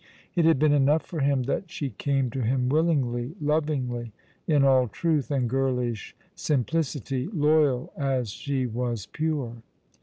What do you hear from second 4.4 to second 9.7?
in all truth and girlish simplicity, loyal as she was pure.